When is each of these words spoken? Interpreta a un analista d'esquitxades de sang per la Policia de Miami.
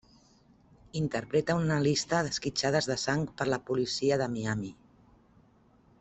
Interpreta 1.01 1.55
a 1.55 1.57
un 1.59 1.65
analista 1.67 2.21
d'esquitxades 2.27 2.89
de 2.93 2.97
sang 3.05 3.25
per 3.41 3.47
la 3.51 3.59
Policia 3.71 4.17
de 4.23 4.29
Miami. 4.37 4.71